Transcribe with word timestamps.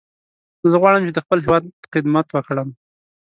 زه 0.69 0.75
غواړم 0.81 1.01
چې 1.07 1.11
د 1.13 1.19
خپل 1.25 1.37
هیواد 1.45 1.63
خدمت 1.93 2.27
وکړم. 2.31 2.69